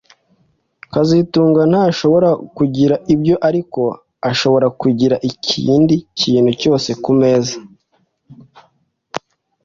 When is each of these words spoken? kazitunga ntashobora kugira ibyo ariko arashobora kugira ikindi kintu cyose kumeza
kazitunga 0.93 1.61
ntashobora 1.71 2.29
kugira 2.57 2.95
ibyo 3.13 3.35
ariko 3.47 3.81
arashobora 4.25 4.67
kugira 4.81 5.15
ikindi 5.29 5.95
kintu 6.19 6.51
cyose 6.61 6.89
kumeza 7.03 7.55